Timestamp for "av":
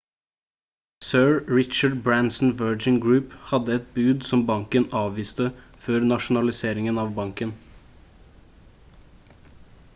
7.05-7.15